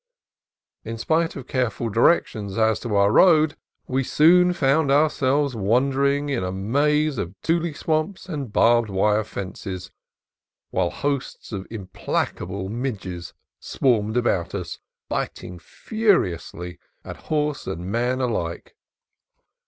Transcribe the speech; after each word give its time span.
In 0.83 0.97
spite 0.97 1.35
of 1.35 1.45
careful 1.45 1.89
directions 1.89 2.57
as 2.57 2.79
to 2.79 2.95
our 2.95 3.11
road 3.11 3.55
we 3.85 4.03
soon 4.03 4.51
found 4.51 4.89
ourselves 4.89 5.55
wandering 5.55 6.27
in 6.27 6.43
a 6.43 6.51
maze 6.51 7.19
of 7.19 7.39
tule 7.43 7.71
swamps 7.75 8.27
and 8.27 8.51
barbed 8.51 8.89
wire 8.89 9.23
fences, 9.23 9.91
while 10.71 10.89
hosts 10.89 11.51
of 11.51 11.67
implacable 11.69 12.67
midges 12.67 13.35
swarmed 13.59 14.17
about 14.17 14.55
us, 14.55 14.79
biting 15.07 15.59
furiously 15.59 16.79
at 17.05 17.17
horse 17.29 17.67
and 17.67 17.91
man 17.91 18.21
alike. 18.21 18.73